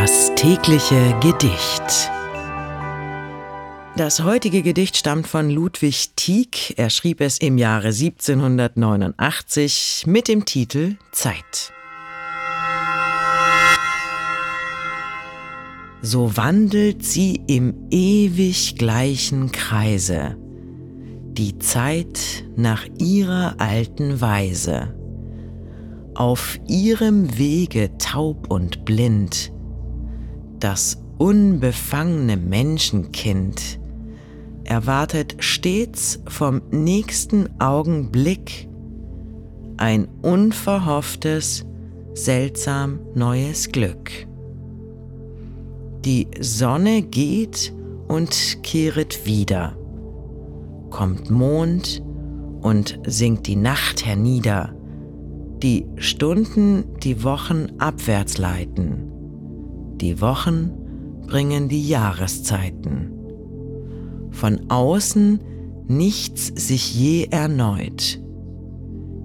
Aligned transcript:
Das 0.00 0.32
tägliche 0.36 1.18
Gedicht. 1.20 2.12
Das 3.96 4.22
heutige 4.22 4.62
Gedicht 4.62 4.96
stammt 4.96 5.26
von 5.26 5.50
Ludwig 5.50 6.10
Tieck. 6.14 6.74
Er 6.76 6.88
schrieb 6.88 7.20
es 7.20 7.38
im 7.38 7.58
Jahre 7.58 7.88
1789 7.88 10.04
mit 10.06 10.28
dem 10.28 10.44
Titel 10.44 10.94
Zeit. 11.10 11.72
So 16.00 16.36
wandelt 16.36 17.04
sie 17.04 17.40
im 17.48 17.88
ewig 17.90 18.76
gleichen 18.76 19.50
Kreise, 19.50 20.36
die 21.32 21.58
Zeit 21.58 22.44
nach 22.54 22.86
ihrer 23.00 23.56
alten 23.58 24.20
Weise. 24.20 24.94
Auf 26.14 26.60
ihrem 26.68 27.36
Wege 27.36 27.98
taub 27.98 28.48
und 28.48 28.84
blind, 28.84 29.50
das 30.60 30.98
unbefangene 31.18 32.36
Menschenkind 32.36 33.80
erwartet 34.64 35.36
stets 35.38 36.20
vom 36.28 36.62
nächsten 36.70 37.48
Augenblick 37.60 38.68
ein 39.78 40.08
unverhofftes, 40.22 41.64
seltsam 42.14 42.98
neues 43.14 43.70
Glück. 43.70 44.10
Die 46.04 46.28
Sonne 46.40 47.02
geht 47.02 47.72
und 48.08 48.62
kehret 48.62 49.24
wieder, 49.24 49.76
kommt 50.90 51.30
Mond 51.30 52.02
und 52.60 52.98
sinkt 53.06 53.46
die 53.46 53.56
Nacht 53.56 54.04
hernieder, 54.04 54.74
die 55.62 55.86
Stunden 55.96 56.84
die 57.02 57.22
Wochen 57.24 57.68
abwärts 57.78 58.38
leiten, 58.38 59.07
die 59.98 60.20
Wochen 60.20 60.70
bringen 61.26 61.68
die 61.68 61.86
Jahreszeiten 61.86 63.18
von 64.38 64.70
außen 64.70 65.40
nichts 65.88 66.46
sich 66.46 66.94
je 66.94 67.26
erneut. 67.30 68.20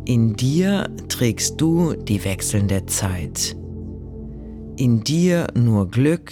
In 0.06 0.36
dir 0.36 0.90
trägst 1.08 1.62
du 1.62 1.94
die 1.94 2.26
wechselnde 2.26 2.86
Zeit. 2.88 3.56
In 4.76 5.04
dir 5.04 5.48
nur 5.54 5.90
Glück 5.90 6.32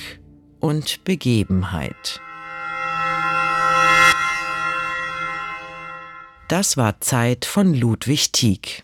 und 0.59 1.03
Begebenheit. 1.03 2.19
Das 6.47 6.75
war 6.75 6.99
Zeit 6.99 7.45
von 7.45 7.73
Ludwig 7.73 8.31
Tieck. 8.31 8.83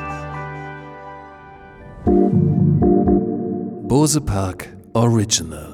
Bose 3.91 4.21
Park 4.21 4.69
Original 4.95 5.70